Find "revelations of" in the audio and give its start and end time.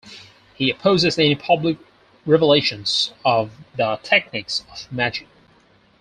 2.25-3.51